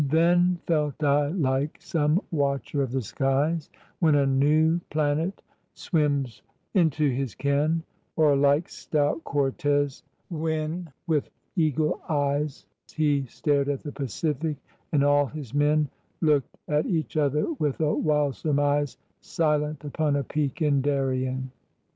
[0.01, 3.69] "TThenfelt I like some watcher of the skies
[3.99, 5.43] When a new planet
[5.75, 6.41] swims
[6.73, 7.83] into his ken;
[8.15, 10.01] Or like stout Cortez^
[10.31, 14.57] when with eagle eyes He stared at the Pacific—
[14.91, 15.87] and all his men
[16.19, 20.81] Looked at each other with a wild surmise— Silent^ upon a peak in Darien^^ V
[20.81, 21.51] 322 TRANSITION.